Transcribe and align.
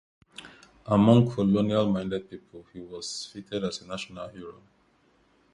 Among 0.87 1.29
colonial 1.29 1.87
minded 1.91 2.27
people 2.27 2.65
he 2.73 2.79
was 2.79 3.27
feted 3.31 3.63
as 3.63 3.81
a 3.83 3.87
national 3.87 4.29
hero. 4.29 4.59